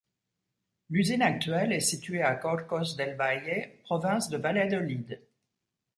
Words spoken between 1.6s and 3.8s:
est située à Corcos del Valle,